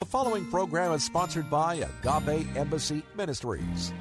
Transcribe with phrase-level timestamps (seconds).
[0.00, 3.92] The following program is sponsored by Agape Embassy Ministries.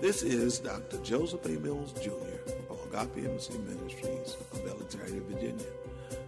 [0.00, 0.96] This is Dr.
[1.02, 1.50] Joseph A.
[1.50, 2.10] Mills Jr.
[2.70, 5.66] of Agape Embassy Ministries of Alexandria, Virginia.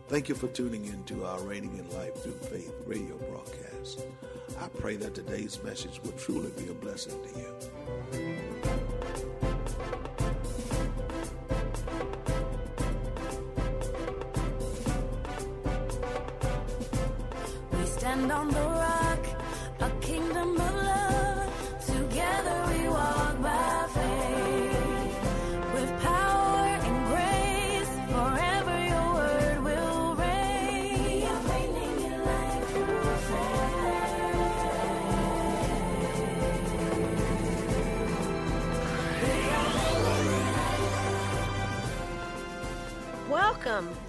[0.08, 4.04] Thank you for tuning in to our Reigning in Life Through Faith radio broadcast.
[4.60, 8.43] I pray that today's message will truly be a blessing to you.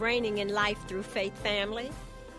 [0.05, 1.89] Reigning in Life Through Faith family.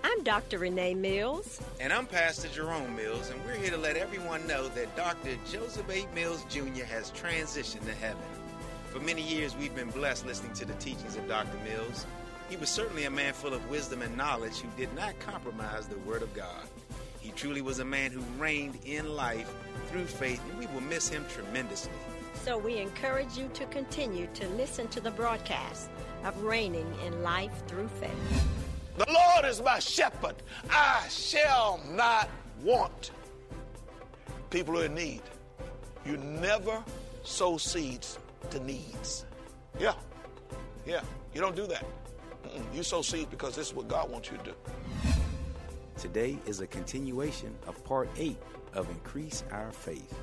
[0.04, 0.58] I'm Dr.
[0.58, 1.60] Renee Mills.
[1.80, 5.30] And I'm Pastor Jerome Mills, and we're here to let everyone know that Dr.
[5.50, 6.06] Joseph A.
[6.14, 6.84] Mills Jr.
[6.84, 8.22] has transitioned to heaven.
[8.92, 11.58] For many years, we've been blessed listening to the teachings of Dr.
[11.64, 12.06] Mills.
[12.48, 15.98] He was certainly a man full of wisdom and knowledge who did not compromise the
[16.08, 16.68] Word of God.
[17.18, 19.52] He truly was a man who reigned in life
[19.88, 21.90] through faith, and we will miss him tremendously.
[22.44, 25.90] So we encourage you to continue to listen to the broadcast
[26.26, 28.46] of Reigning in Life Through Faith.
[28.98, 30.34] The Lord is my shepherd.
[30.68, 32.28] I shall not
[32.62, 33.12] want.
[34.50, 35.22] People who are in need.
[36.04, 36.82] You never
[37.22, 38.18] sow seeds
[38.50, 39.24] to needs.
[39.78, 39.94] Yeah.
[40.84, 41.02] Yeah.
[41.32, 41.84] You don't do that.
[42.44, 42.74] Mm-mm.
[42.74, 44.54] You sow seeds because this is what God wants you to do.
[45.96, 48.36] Today is a continuation of part 8
[48.74, 50.14] of Increase Our Faith.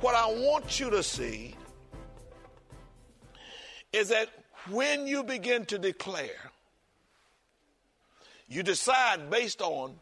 [0.00, 1.56] What I want you to see
[3.92, 4.28] is that
[4.70, 6.52] when you begin to declare,
[8.48, 9.96] you decide based on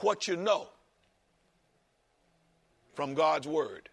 [0.00, 0.68] what you know
[2.94, 3.88] from God's Word.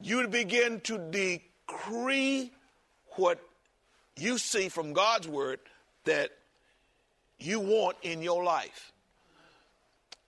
[0.00, 2.50] You begin to decree
[3.10, 3.38] what
[4.16, 5.60] you see from God's Word
[6.04, 6.30] that
[7.38, 8.92] you want in your life.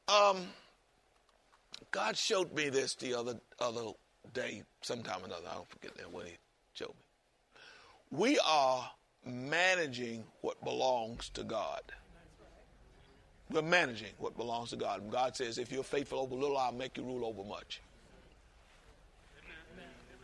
[0.07, 0.47] Um,
[1.91, 3.93] God showed me this the other other
[4.35, 5.49] day, sometime or another.
[5.51, 6.33] I don't forget that when He
[6.75, 6.95] showed me.
[8.11, 8.91] We are
[9.25, 11.83] managing what belongs to God.
[13.51, 15.03] We're managing what belongs to God.
[15.03, 17.81] And God says, if you're faithful over little, I'll make you rule over much.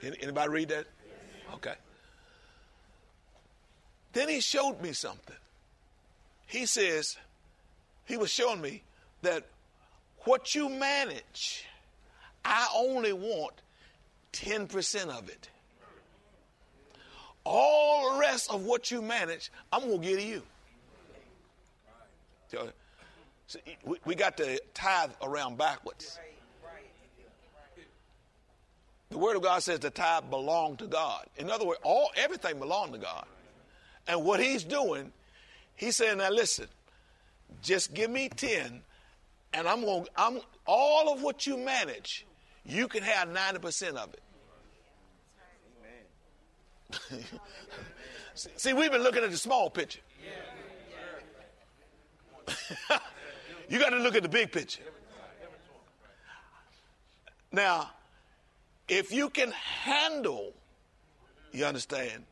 [0.02, 0.86] Any- Anybody read that?
[1.54, 1.74] Okay.
[4.12, 5.36] Then he showed me something.
[6.46, 7.16] He says,
[8.04, 8.82] he was showing me
[9.22, 9.44] that
[10.24, 11.64] what you manage,
[12.44, 13.54] I only want
[14.32, 15.48] 10% of it.
[17.44, 20.42] All the rest of what you manage, I'm going to give to you.
[22.48, 22.68] So,
[24.04, 26.18] we, got the tithe around backwards.
[29.10, 31.26] The Word of God says the tithe belonged to God.
[31.36, 33.26] In other words, all everything belonged to God.
[34.08, 35.12] And what He's doing,
[35.76, 36.66] He's saying, now listen,
[37.62, 38.82] just give me 10,
[39.54, 42.26] and I'm going, I'm all of what you manage,
[42.66, 44.20] you can have 90% of it.
[48.34, 50.00] See- See, we've been looking at the small picture.
[53.68, 54.82] you got to look at the big picture.
[57.52, 57.90] Now,
[58.88, 60.52] if you can handle,
[61.52, 62.24] you understand,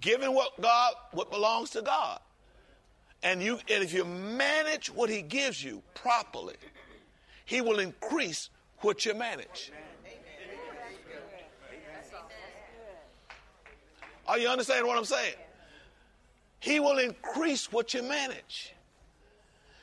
[0.00, 2.18] giving what God, what belongs to God,
[3.22, 6.56] and you, and if you manage what He gives you properly,
[7.44, 9.72] He will increase what you manage.
[14.26, 15.34] Are you understanding what I'm saying?
[16.60, 18.74] He will increase what you manage.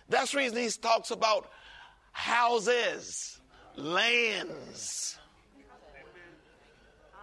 [0.09, 1.49] That's the reason he talks about
[2.11, 3.41] houses,
[3.75, 5.17] lands.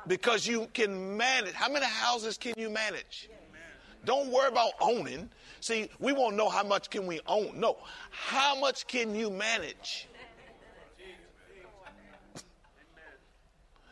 [0.06, 1.54] Because you can manage.
[1.54, 3.30] How many houses can you manage?
[4.04, 5.30] Don't worry about owning.
[5.60, 7.58] See, we won't know how much can we own.
[7.58, 7.78] No.
[8.10, 10.08] How much can you manage?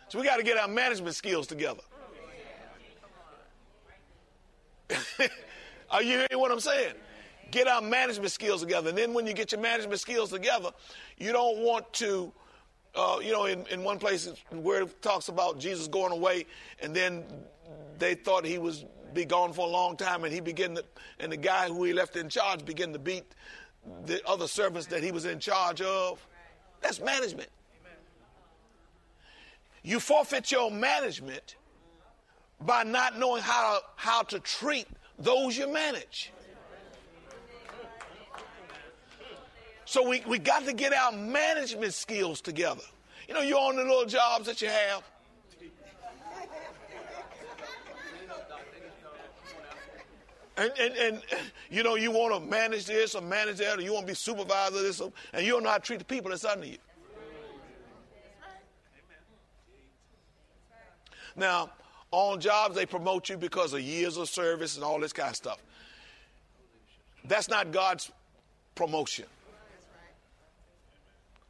[0.09, 1.81] So we got to get our management skills together.
[5.91, 6.93] Are you hearing what I'm saying?
[7.51, 8.91] Get our management skills together.
[8.91, 10.69] And then when you get your management skills together,
[11.17, 12.31] you don't want to,
[12.95, 16.45] uh, you know, in, in one place where it talks about Jesus going away,
[16.83, 17.25] and then
[17.99, 20.85] they thought he was be gone for a long time, and he began to,
[21.19, 23.25] and the guy who he left in charge began to beat
[24.05, 26.25] the other servants that he was in charge of.
[26.81, 27.49] That's management.
[29.83, 31.57] You forfeit your management
[32.61, 34.87] by not knowing how to, how to treat
[35.19, 36.33] those you manage.
[39.85, 42.83] So we, we got to get our management skills together.
[43.29, 45.03] You know, you own the little jobs that you have.
[50.57, 51.23] And, and, and
[51.71, 54.15] you know, you want to manage this or manage that, or you want to be
[54.15, 56.67] supervisor of this, or, and you don't know how to treat the people that's under
[56.67, 56.79] you.
[61.35, 61.71] Now,
[62.11, 65.37] on jobs, they promote you because of years of service and all this kind of
[65.37, 65.59] stuff.
[67.25, 68.13] That's not God's
[68.75, 69.25] promotion.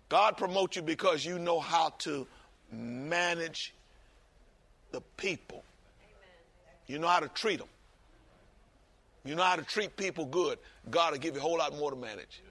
[0.09, 2.27] God promotes you because you know how to
[2.71, 3.75] manage
[4.93, 5.65] the people.
[6.87, 7.69] You know how to treat them.
[9.25, 10.59] You know how to treat people good.
[10.91, 12.43] God will give you a whole lot more to manage.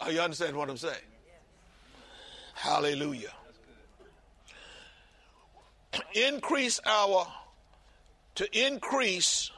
[0.00, 0.94] Are you understand what I'm saying?
[2.54, 3.32] Hallelujah.
[6.14, 7.26] Increase our,
[8.36, 9.50] to increase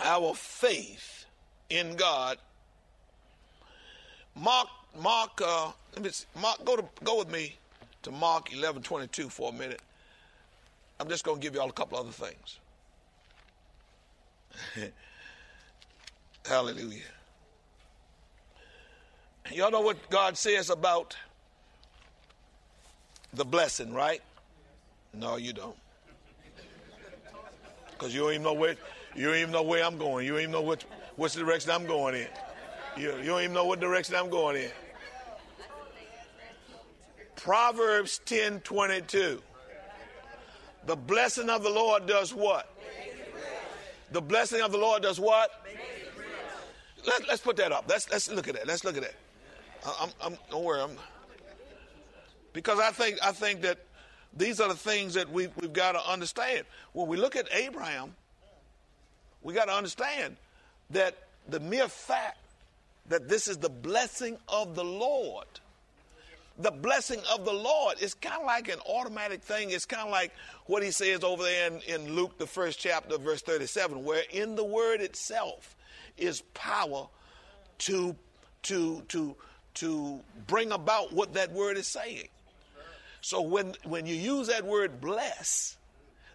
[0.00, 1.24] our faith
[1.70, 2.38] in God.
[4.34, 4.68] Mark,
[5.00, 7.56] Mark, uh, let me see, Mark, go to go with me
[8.02, 9.80] to Mark eleven twenty two for a minute.
[10.98, 12.58] I'm just going to give you all a couple other things.
[16.46, 17.02] Hallelujah.
[19.52, 21.16] Y'all know what God says about
[23.34, 24.22] the blessing, right?
[25.12, 25.76] No, you don't.
[27.90, 28.76] Because you don't even know where
[29.14, 30.26] you don't even know where I'm going.
[30.26, 30.84] You don't even know which
[31.16, 32.28] which direction I'm going in.
[32.96, 34.70] You, you don't even know what direction I'm going in.
[37.36, 39.42] Proverbs 10 22.
[40.86, 42.72] The blessing of the Lord does what?
[44.12, 45.50] The blessing of the Lord does what?
[47.04, 47.86] Let, us put that up.
[47.88, 48.66] Let's, let's look at that.
[48.66, 49.14] Let's look at that.
[50.00, 50.80] I'm, I'm, don't worry.
[50.80, 50.96] I'm,
[52.52, 53.78] because I think, I think that
[54.36, 56.64] these are the things that we, we've got to understand.
[56.92, 58.14] When we look at Abraham,
[59.42, 60.36] we got to understand
[60.90, 61.16] that
[61.48, 62.38] the mere fact
[63.08, 65.46] that this is the blessing of the Lord–
[66.58, 69.70] the blessing of the Lord is kind of like an automatic thing.
[69.70, 70.32] It's kind of like
[70.66, 74.54] what he says over there in, in Luke, the first chapter, verse 37, where in
[74.54, 75.76] the word itself
[76.16, 77.08] is power
[77.78, 78.16] to,
[78.62, 79.36] to, to,
[79.74, 82.28] to bring about what that word is saying.
[83.20, 85.76] So when, when you use that word bless,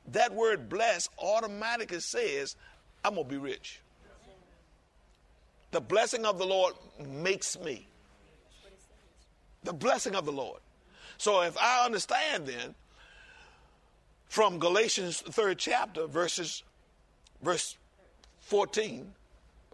[0.09, 2.56] that word bless automatically says,
[3.03, 3.81] I'm going to be rich.
[5.71, 7.88] The blessing of the Lord makes me
[9.63, 10.59] the blessing of the Lord.
[11.17, 12.75] So if I understand then
[14.27, 16.63] from Galatians third chapter verses
[17.41, 17.77] verse
[18.41, 19.11] 14,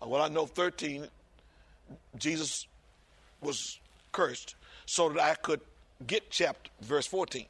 [0.01, 1.07] well I know 13,
[2.17, 2.67] Jesus
[3.41, 3.79] was
[4.11, 4.55] cursed
[4.85, 5.61] so that I could
[6.05, 7.45] get chapter verse 14.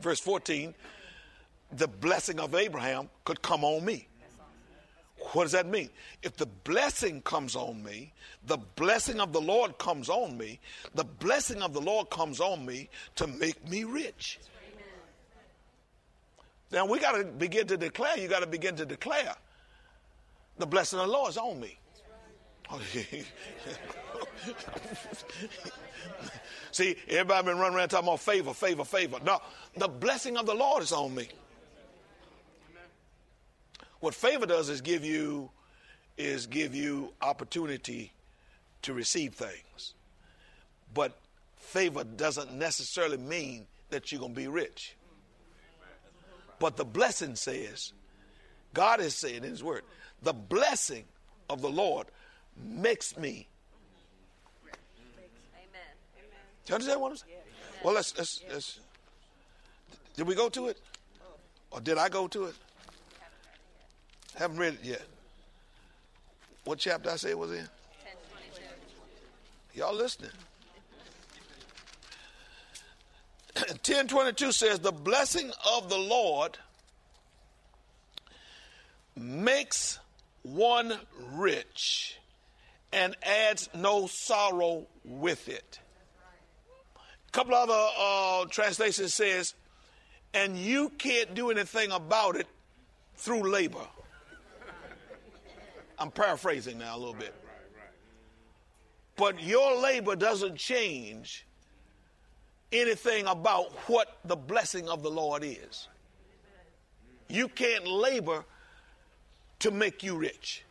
[0.00, 0.74] Verse 14,
[1.72, 4.06] the blessing of Abraham could come on me.
[5.32, 5.90] What does that mean?
[6.22, 8.12] If the blessing comes on me,
[8.46, 10.60] the blessing of the Lord comes on me,
[10.94, 14.38] the blessing of the Lord comes on me to make me rich.
[16.72, 19.34] Now we got to begin to declare, you got to begin to declare
[20.58, 21.78] the blessing of the Lord is on me.
[26.70, 29.18] See, everybody been running around talking about favor, favor, favor.
[29.24, 29.40] No,
[29.76, 31.28] the blessing of the Lord is on me.
[34.00, 35.50] What favor does is give you
[36.16, 38.12] is give you opportunity
[38.82, 39.94] to receive things.
[40.92, 41.16] But
[41.56, 44.96] favor doesn't necessarily mean that you're going to be rich.
[46.58, 47.92] But the blessing says,
[48.74, 49.82] God has said in His Word,
[50.22, 51.04] the blessing
[51.48, 52.06] of the Lord
[52.62, 53.48] makes me.
[54.66, 55.70] Amen.
[56.18, 56.30] Amen.
[56.66, 57.32] Do you understand what I'm saying?
[57.82, 58.80] Well, let's, let's, let's.
[60.16, 60.78] Did we go to it?
[61.70, 62.54] Or did I go to it?
[64.40, 65.02] Haven't read it yet.
[66.64, 67.68] What chapter I say it was in?
[69.74, 70.30] Y'all listening?
[73.54, 76.56] 1022 says, The blessing of the Lord
[79.14, 79.98] makes
[80.42, 80.94] one
[81.34, 82.16] rich
[82.94, 85.80] and adds no sorrow with it.
[87.28, 89.52] A couple other uh, translations says,
[90.32, 92.46] and you can't do anything about it
[93.16, 93.86] through labor.
[96.00, 97.34] I'm paraphrasing now a little bit.
[99.16, 101.44] But your labor doesn't change
[102.72, 105.88] anything about what the blessing of the Lord is.
[107.28, 108.44] You can't labor
[109.58, 110.64] to make you rich.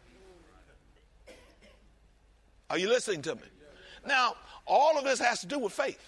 [2.71, 3.41] Are you listening to me?
[4.07, 6.03] Now, all of this has to do with faith.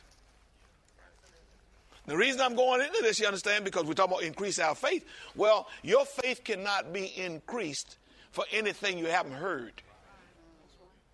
[2.08, 5.06] The reason I'm going into this, you understand, because we're talking about increase our faith.
[5.36, 7.98] Well, your faith cannot be increased
[8.32, 9.82] for anything you haven't heard.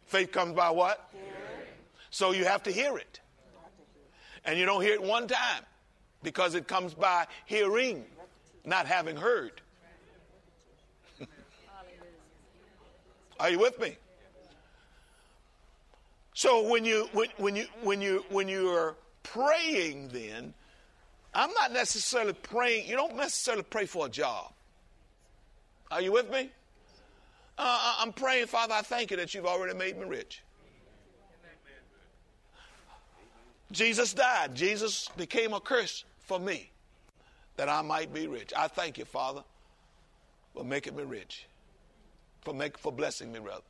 [0.06, 1.12] Faith comes by what?
[2.10, 3.20] So you have to hear it.
[4.46, 5.64] And you don't hear it one time
[6.24, 8.06] because it comes by hearing,
[8.64, 9.62] not having heard.
[13.40, 13.98] Are you with me?
[16.34, 20.54] So when you when, when you when you when you are praying then
[21.34, 24.54] I'm not necessarily praying, you don't necessarily pray for a job.
[25.92, 26.50] Are you with me?
[27.58, 30.44] Uh, I'm praying, Father, I thank you that you've already made me rich.
[33.72, 34.56] Jesus died.
[34.56, 36.72] Jesus became a curse for me
[37.58, 38.54] that I might be rich.
[38.56, 39.44] I thank you, Father,
[40.54, 41.48] for making me rich,
[42.42, 43.64] for, make, for blessing me, rather.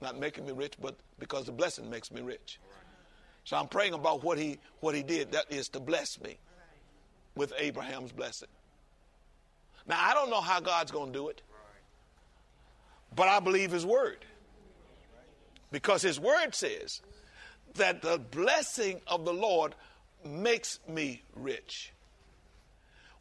[0.00, 2.58] Not making me rich, but because the blessing makes me rich.
[3.44, 6.38] So I'm praying about what he, what he did, that is to bless me
[7.36, 8.48] with Abraham's blessing.
[9.86, 11.42] Now, I don't know how God's going to do it,
[13.14, 14.24] but I believe His Word.
[15.70, 17.00] Because His Word says
[17.74, 19.74] that the blessing of the Lord
[20.24, 21.92] makes me rich.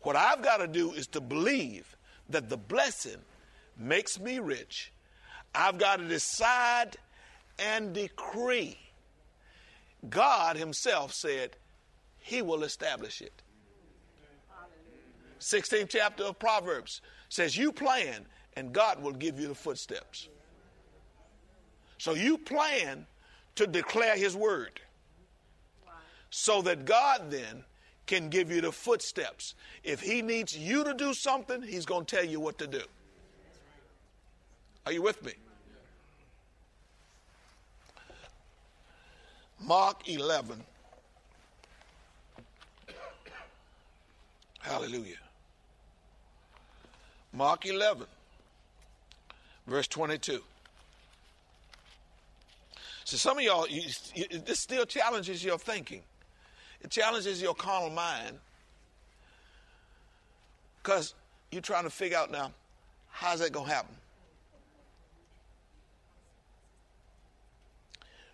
[0.02, 1.96] What I've got to do is to believe
[2.30, 3.18] that the blessing
[3.78, 4.92] makes me rich.
[5.54, 6.98] I've got to decide
[7.60, 8.78] and decree.
[10.10, 11.56] God Himself said
[12.20, 13.42] He will establish it.
[15.40, 20.28] 16th chapter of Proverbs says, You plan, and God will give you the footsteps.
[21.98, 23.06] So you plan
[23.56, 24.82] to declare His word
[26.30, 27.64] so that God then
[28.08, 29.56] can give you the footsteps.
[29.84, 32.82] If He needs you to do something, He's going to tell you what to do.
[34.86, 35.34] Are you with me?
[39.60, 40.64] Mark 11.
[44.60, 45.16] Hallelujah.
[47.34, 48.06] Mark 11,
[49.68, 50.42] verse 22.
[53.06, 53.84] So some of y'all, you,
[54.16, 56.02] you, this still challenges your thinking.
[56.82, 58.38] It challenges your carnal mind
[60.82, 61.14] because
[61.52, 62.52] you're trying to figure out now,
[63.10, 63.96] how's that going to happen?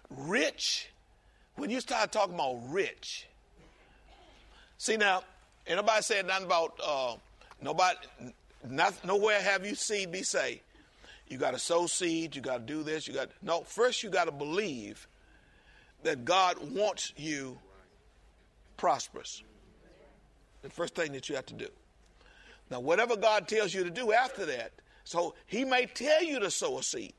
[0.09, 0.89] Rich,
[1.55, 3.27] when you start talking about rich,
[4.77, 5.23] see now,
[5.65, 7.15] anybody said nothing about uh,
[7.61, 7.97] nobody
[8.69, 10.61] not, nowhere have you seen me say,
[11.29, 13.61] you got to sow seed, you got to do this, you got no.
[13.61, 15.07] First, you got to believe
[16.03, 17.57] that God wants you
[18.77, 19.43] prosperous.
[20.61, 21.67] The first thing that you have to do.
[22.69, 24.71] Now, whatever God tells you to do after that,
[25.03, 27.13] so He may tell you to sow a seed.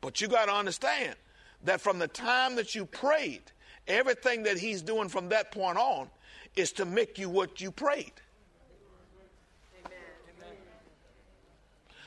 [0.00, 1.16] But you got to understand
[1.64, 3.42] that from the time that you prayed,
[3.88, 6.08] everything that He's doing from that point on
[6.54, 8.12] is to make you what you prayed.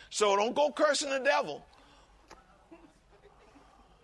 [0.09, 1.65] So don't go cursing the devil.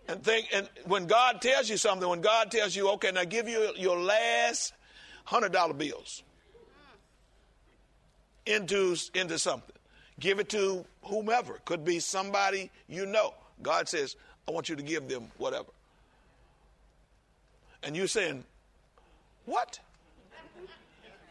[0.08, 3.48] And think, and when God tells you something, when God tells you, okay, now give
[3.48, 4.72] you your last
[5.24, 6.22] hundred dollar bills
[8.46, 9.74] into into something,
[10.20, 11.58] give it to whomever.
[11.64, 13.34] Could be somebody you know.
[13.62, 14.14] God says,
[14.46, 15.70] I want you to give them whatever.
[17.82, 18.44] And you're saying,
[19.44, 19.80] what?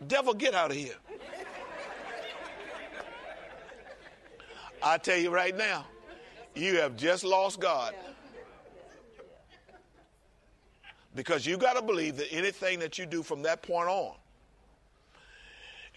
[0.05, 0.95] Devil, get out of here.
[4.85, 5.83] I tell you right now,
[6.53, 7.95] you have just lost God.
[11.15, 14.15] Because you got to believe that anything that you do from that point on,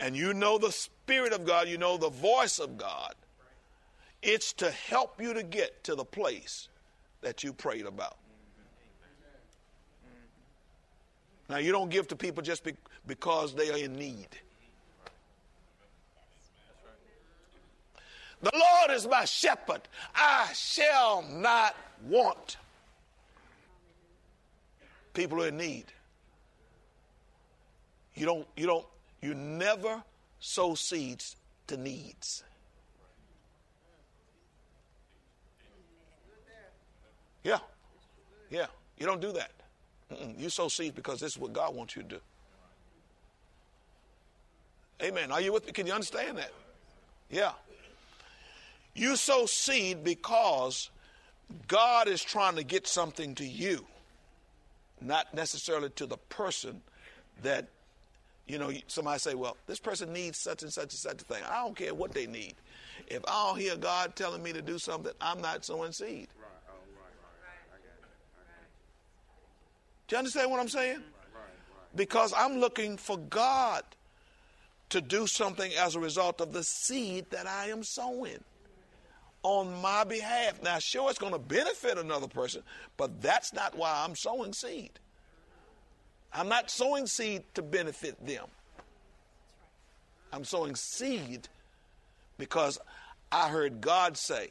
[0.00, 3.14] and you know the Spirit of God, you know the voice of God,
[4.22, 6.68] it's to help you to get to the place
[7.20, 8.16] that you prayed about.
[11.50, 12.72] Now, you don't give to people just be,
[13.06, 14.28] because they are in need.
[18.40, 19.82] The Lord is my shepherd.
[20.14, 21.74] I shall not
[22.06, 22.56] want.
[25.12, 25.86] People are in need.
[28.14, 28.86] You don't, you don't,
[29.20, 30.02] you never
[30.40, 32.44] sow seeds to needs.
[37.42, 37.58] Yeah.
[38.50, 38.66] Yeah.
[38.98, 39.50] You don't do that.
[40.12, 40.38] Mm-mm.
[40.38, 42.20] You sow seeds because this is what God wants you to do.
[45.02, 45.30] Amen.
[45.30, 45.72] Are you with me?
[45.72, 46.50] Can you understand that?
[47.30, 47.52] Yeah.
[48.94, 50.90] You sow seed because
[51.66, 53.86] God is trying to get something to you,
[55.00, 56.82] not necessarily to the person
[57.42, 57.68] that,
[58.46, 61.42] you know, somebody say, well, this person needs such and such and such a thing.
[61.48, 62.54] I don't care what they need.
[63.06, 66.28] If I don't hear God telling me to do something, I'm not sowing seed.
[70.08, 71.02] Do you understand what I'm saying?
[71.94, 73.84] Because I'm looking for God
[74.88, 78.42] to do something as a result of the seed that I am sowing
[79.42, 80.62] on my behalf.
[80.62, 82.62] Now, sure, it's going to benefit another person,
[82.96, 84.90] but that's not why I'm sowing seed.
[86.32, 88.44] I'm not sowing seed to benefit them.
[90.32, 91.48] I'm sowing seed
[92.36, 92.78] because
[93.32, 94.50] I heard God say,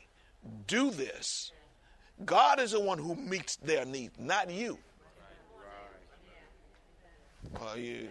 [0.66, 1.52] do this.
[2.26, 4.80] God is the one who meets their needs, not you.
[7.62, 8.10] Are you?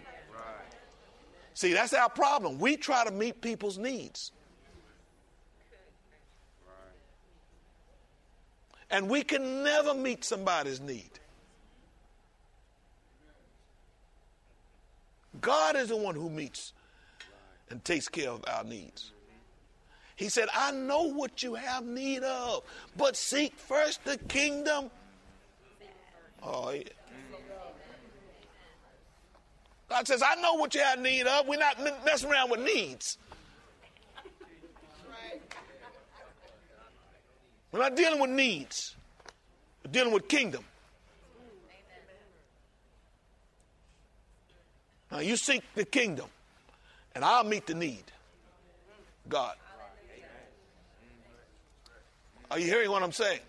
[1.53, 2.59] See, that's our problem.
[2.59, 4.31] We try to meet people's needs.
[8.89, 11.09] And we can never meet somebody's need.
[15.41, 16.73] God is the one who meets
[17.69, 19.11] and takes care of our needs.
[20.15, 22.63] He said, I know what you have need of,
[22.95, 24.89] but seek first the kingdom.
[26.41, 26.83] Oh, yeah.
[29.89, 31.47] God says, I know what you have need of.
[31.47, 33.17] We're not messing around with needs.
[37.71, 38.95] We're not dealing with needs.
[39.83, 40.63] We're dealing with kingdom.
[45.11, 46.27] Now you seek the kingdom,
[47.15, 48.03] and I'll meet the need.
[49.29, 49.55] God.
[52.49, 53.39] Are you hearing what I'm saying?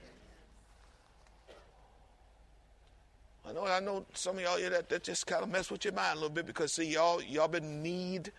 [3.49, 5.85] I know, I know some of y'all here that, that just kind of mess with
[5.85, 8.31] your mind a little bit because see y'all y'all been need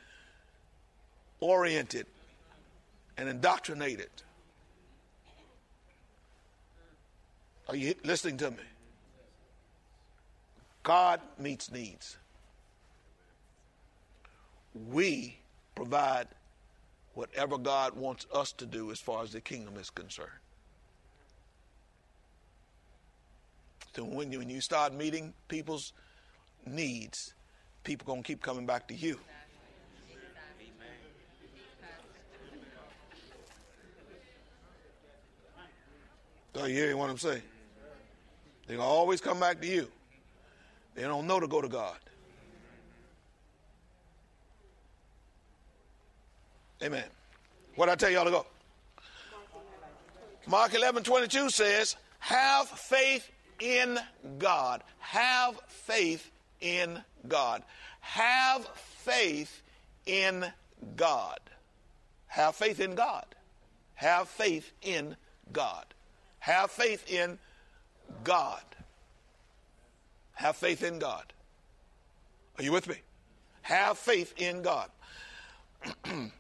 [1.40, 2.06] oriented
[3.18, 4.10] and indoctrinated.
[7.70, 8.58] Are you listening to me?
[10.82, 12.18] God meets needs.
[14.90, 15.38] We
[15.76, 16.30] provide
[17.14, 20.30] whatever God wants us to do as far as the kingdom is concerned.
[23.96, 25.94] So when you, when you start meeting people's
[26.66, 27.36] needs,
[27.84, 29.20] people going to keep coming back to you.
[36.60, 37.44] Are you hearing what I'm saying?
[38.70, 39.88] They always come back to you.
[40.94, 41.98] They don't know to go to God.
[46.84, 47.06] Amen.
[47.76, 48.46] What I tell y'all to go?
[50.46, 53.98] Mark 11, 22 says, have faith in
[54.38, 54.84] God.
[55.00, 56.30] Have faith
[56.62, 57.64] in God.
[58.02, 59.64] Have faith
[60.06, 60.46] in
[60.96, 61.40] God.
[62.28, 63.26] Have faith in God.
[63.96, 65.16] Have faith in
[65.52, 65.86] God.
[66.38, 67.40] Have faith in
[68.24, 68.62] God.
[70.34, 71.34] Have faith in God.
[72.58, 72.96] Are you with me?
[73.62, 74.90] Have faith in God.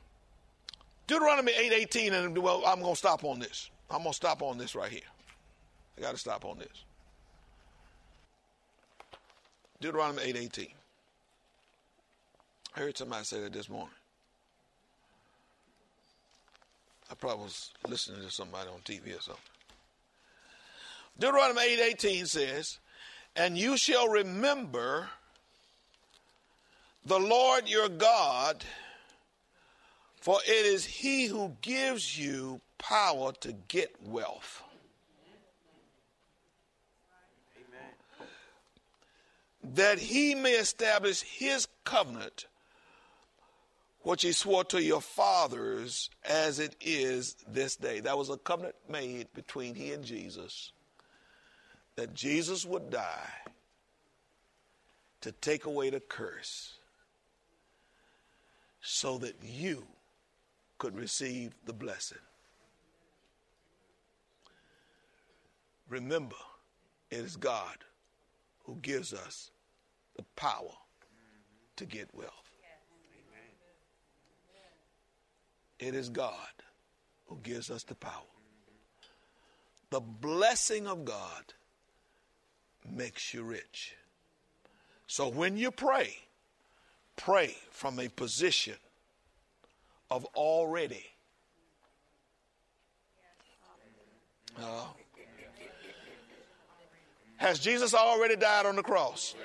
[1.07, 3.69] Deuteronomy 8:18 and well I'm going to stop on this.
[3.89, 5.01] I'm going to stop on this right here.
[5.97, 6.85] I got to stop on this.
[9.81, 10.69] Deuteronomy 8:18.
[12.75, 13.95] I heard somebody say that this morning.
[17.11, 19.43] I probably was listening to somebody on TV or something.
[21.19, 22.79] Deuteronomy 8:18 says,
[23.35, 25.09] "And you shall remember
[27.03, 28.63] the Lord your God,
[30.21, 34.63] for it is he who gives you power to get wealth."
[39.61, 42.47] that he may establish his covenant,
[44.01, 47.99] which he swore to your fathers as it is this day.
[47.99, 50.71] That was a covenant made between he and Jesus
[51.99, 53.29] that Jesus would die
[55.19, 56.75] to take away the curse
[58.79, 59.85] so that you
[60.77, 62.23] could receive the blessing.
[65.89, 66.37] Remember,
[67.11, 67.75] it is God
[68.63, 69.51] who gives us
[70.15, 70.77] the power
[71.75, 72.31] to get wealth.
[75.79, 76.53] It is God
[77.25, 78.31] who gives us the power.
[79.89, 81.53] The blessing of God
[82.91, 83.95] makes you rich.
[85.07, 86.15] So when you pray,
[87.15, 88.75] pray from a position
[90.11, 91.05] of already.
[94.57, 94.85] Uh,
[97.37, 99.35] has Jesus already died on the cross?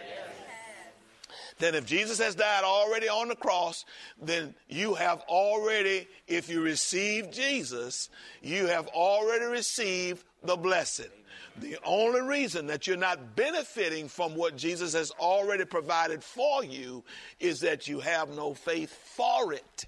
[1.58, 3.84] then if Jesus has died already on the cross,
[4.20, 8.10] then you have already, if you receive Jesus,
[8.42, 11.10] you have already received the blessing.
[11.58, 17.04] The only reason that you're not benefiting from what Jesus has already provided for you
[17.38, 19.86] is that you have no faith for it.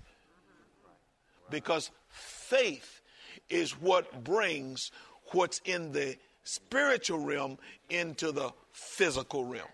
[1.50, 3.02] Because faith
[3.48, 4.92] is what brings
[5.32, 7.58] what's in the spiritual realm
[7.90, 9.68] into the physical realm.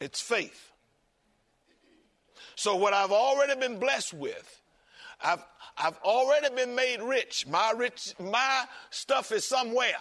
[0.00, 0.72] It's faith.
[2.54, 4.60] So, what I've already been blessed with,
[5.22, 5.42] I've,
[5.82, 7.46] I've already been made rich.
[7.46, 9.96] My rich, my stuff is somewhere.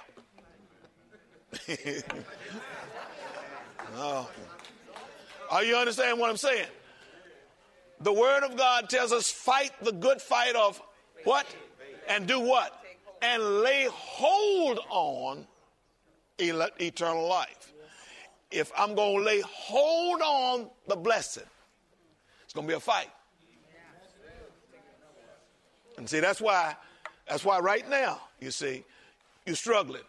[3.96, 4.30] oh.
[5.50, 6.68] Are you understand what I'm saying?
[8.02, 10.82] The Word of God tells us fight the good fight of
[11.24, 11.46] what?
[12.08, 12.84] And do what?
[13.22, 15.48] And lay hold on
[16.39, 17.74] eternal life.
[18.52, 21.44] If I'm going to lay hold on the blessing,
[22.44, 23.10] it's going to be a fight.
[26.00, 26.76] And see, that's why,
[27.28, 28.86] that's why right now, you see,
[29.46, 30.02] you're struggling.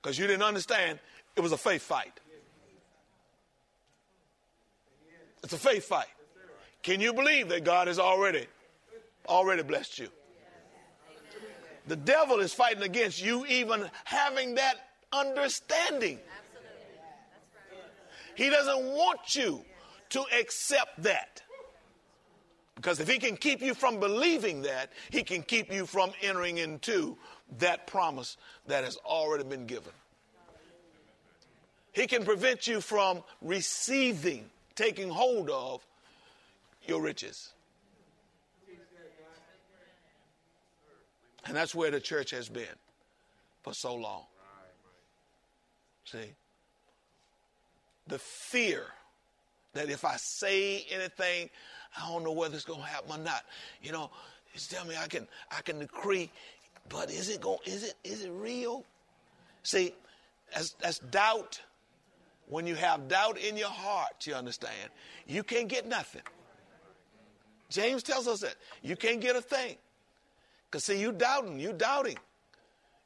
[0.00, 0.98] Because you didn't understand
[1.34, 2.12] it was a faith fight.
[5.42, 6.06] It's a faith fight.
[6.82, 8.46] Can you believe that God has already,
[9.26, 10.08] already blessed you?
[11.86, 14.74] The devil is fighting against you even having that
[15.14, 16.18] understanding.
[18.34, 19.64] He doesn't want you
[20.10, 21.40] to accept that.
[22.84, 26.58] Because if he can keep you from believing that, he can keep you from entering
[26.58, 27.16] into
[27.56, 29.94] that promise that has already been given.
[31.92, 35.80] He can prevent you from receiving, taking hold of
[36.86, 37.54] your riches.
[41.46, 42.66] And that's where the church has been
[43.62, 44.24] for so long.
[46.04, 46.34] See?
[48.08, 48.84] The fear
[49.72, 51.48] that if I say anything,
[51.96, 53.44] I don't know whether it's going to happen or not.
[53.82, 54.10] You know,
[54.52, 56.30] he's telling me I can I can decree,
[56.88, 58.84] but is it going is it is it real?
[59.62, 59.94] See,
[60.52, 61.60] that's that's doubt.
[62.46, 64.90] When you have doubt in your heart, you understand,
[65.26, 66.20] you can't get nothing.
[67.70, 68.56] James tells us that.
[68.82, 69.76] You can't get a thing.
[70.70, 72.18] Because see, you doubting, you doubting.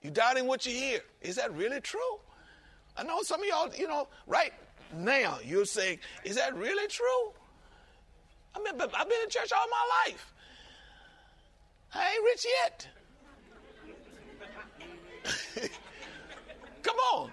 [0.02, 1.00] You doubting what you hear.
[1.22, 2.00] Is that really true?
[2.96, 4.52] I know some of y'all, you know, right
[4.96, 7.32] now you're saying, is that really true?
[8.54, 10.32] I mean, I've been in church all my life.
[11.94, 12.88] I ain't rich yet.
[16.82, 17.30] Come on.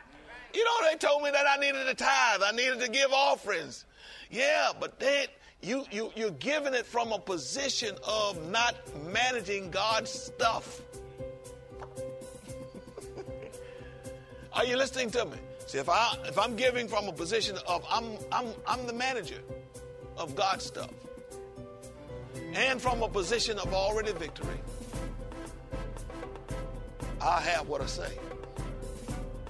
[0.53, 3.85] You know, they told me that I needed a tithe, I needed to give offerings.
[4.31, 5.27] Yeah, but then
[5.61, 8.75] you, you, you're giving it from a position of not
[9.11, 10.81] managing God's stuff.
[14.53, 15.37] Are you listening to me?
[15.67, 19.39] See, if I if I'm giving from a position of I'm I'm I'm the manager
[20.17, 20.91] of God stuff,
[22.53, 24.59] and from a position of already victory,
[27.21, 28.11] I have what I say.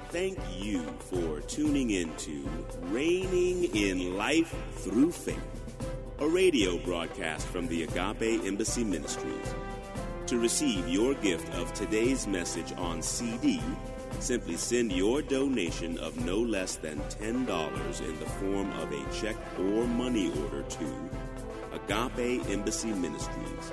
[0.10, 2.47] Thank you for tuning into
[2.84, 5.41] Reigning in Life Through Faith,
[6.19, 9.54] a radio broadcast from the Agape Embassy Ministries.
[10.28, 13.62] To receive your gift of today's message on CD,
[14.19, 19.36] Simply send your donation of no less than $10 in the form of a check
[19.60, 20.86] or money order to
[21.73, 23.71] Agape Embassy Ministries,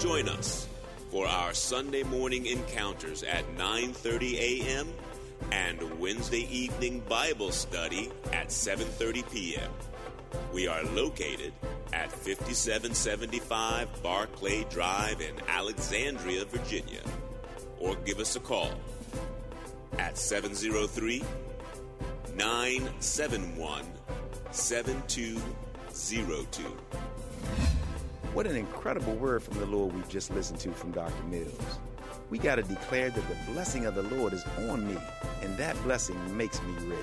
[0.00, 0.66] Join us
[1.10, 4.92] for our Sunday morning encounters at 9:30 a.m
[5.52, 9.70] and Wednesday evening Bible study at 7:30 p.m.
[10.52, 11.52] We are located
[11.92, 17.00] at 5775 Barclay Drive in Alexandria, Virginia.
[17.78, 18.70] Or give us a call
[19.98, 21.22] at 703
[22.34, 23.84] 971
[24.50, 26.62] 7202.
[28.32, 31.22] What an incredible word from the Lord we just listened to from Dr.
[31.24, 31.78] Mills.
[32.30, 34.96] We got to declare that the blessing of the Lord is on me,
[35.42, 36.98] and that blessing makes me rich.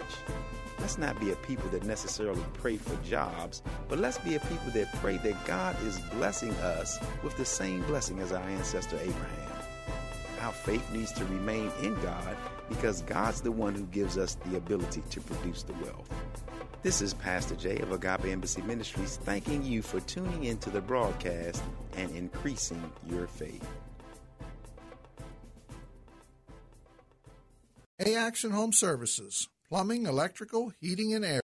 [0.80, 4.72] Let's not be a people that necessarily pray for jobs, but let's be a people
[4.74, 9.52] that pray that God is blessing us with the same blessing as our ancestor Abraham.
[10.42, 12.36] Our faith needs to remain in God
[12.68, 16.10] because God's the one who gives us the ability to produce the wealth.
[16.82, 21.62] This is Pastor Jay of Agape Embassy Ministries thanking you for tuning into the broadcast
[21.96, 23.68] and increasing your faith.
[28.04, 31.40] A Action Home Services, plumbing, electrical, heating, and air.